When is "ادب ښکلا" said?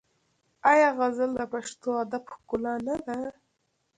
2.03-2.73